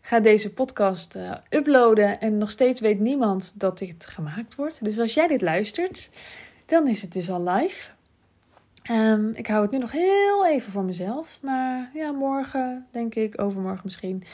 ga 0.00 0.20
deze 0.20 0.52
podcast 0.52 1.16
uh, 1.16 1.34
uploaden. 1.50 2.20
En 2.20 2.38
nog 2.38 2.50
steeds 2.50 2.80
weet 2.80 3.00
niemand 3.00 3.60
dat 3.60 3.78
dit 3.78 4.06
gemaakt 4.06 4.54
wordt. 4.54 4.84
Dus 4.84 4.98
als 4.98 5.14
jij 5.14 5.26
dit 5.26 5.42
luistert, 5.42 6.10
dan 6.66 6.88
is 6.88 7.02
het 7.02 7.12
dus 7.12 7.30
al 7.30 7.42
live. 7.42 7.90
Um, 8.90 9.32
ik 9.34 9.46
hou 9.46 9.62
het 9.62 9.70
nu 9.70 9.78
nog 9.78 9.92
heel 9.92 10.46
even 10.46 10.72
voor 10.72 10.84
mezelf. 10.84 11.38
Maar 11.42 11.90
ja, 11.94 12.10
morgen, 12.10 12.86
denk 12.90 13.14
ik, 13.14 13.40
overmorgen 13.40 13.82
misschien. 13.84 14.24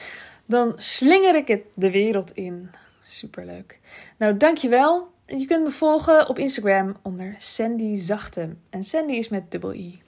Dan 0.46 0.72
slinger 0.76 1.34
ik 1.34 1.48
het 1.48 1.62
de 1.74 1.90
wereld 1.90 2.30
in. 2.32 2.70
Superleuk. 3.00 3.78
Nou, 4.16 4.36
dankjewel. 4.36 5.16
Je 5.36 5.44
kunt 5.44 5.64
me 5.64 5.70
volgen 5.70 6.28
op 6.28 6.38
Instagram 6.38 6.96
onder 7.02 7.34
Sandy 7.38 7.96
Zachte. 7.96 8.48
En 8.70 8.82
Sandy 8.82 9.12
is 9.12 9.28
met 9.28 9.50
dubbel 9.50 9.74
I. 9.74 10.00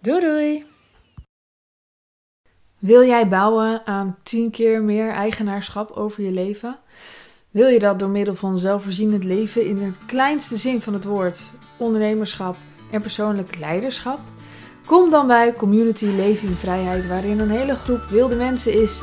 Doei 0.00 0.20
doei! 0.20 0.64
Wil 2.78 3.04
jij 3.04 3.28
bouwen 3.28 3.86
aan 3.86 4.16
10 4.22 4.50
keer 4.50 4.82
meer 4.82 5.10
eigenaarschap 5.10 5.90
over 5.90 6.22
je 6.22 6.30
leven? 6.30 6.78
Wil 7.50 7.68
je 7.68 7.78
dat 7.78 7.98
door 7.98 8.08
middel 8.08 8.34
van 8.34 8.58
zelfvoorzienend 8.58 9.24
leven 9.24 9.66
in 9.66 9.82
het 9.82 10.04
kleinste 10.06 10.56
zin 10.56 10.80
van 10.80 10.92
het 10.92 11.04
woord, 11.04 11.52
ondernemerschap 11.76 12.56
en 12.90 13.00
persoonlijk 13.00 13.58
leiderschap? 13.58 14.20
Kom 14.86 15.10
dan 15.10 15.26
bij 15.26 15.52
Community 15.54 16.04
Leven 16.04 16.48
in 16.48 16.54
Vrijheid, 16.54 17.06
waarin 17.06 17.38
een 17.38 17.50
hele 17.50 17.74
groep 17.74 18.04
wilde 18.08 18.36
mensen 18.36 18.82
is 18.82 19.02